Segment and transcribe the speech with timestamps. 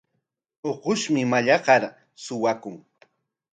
[0.71, 1.83] Ukushmi mallaqnar
[2.23, 2.75] suwakun.